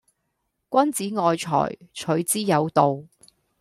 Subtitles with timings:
[0.71, 3.03] 君子愛財，取之有道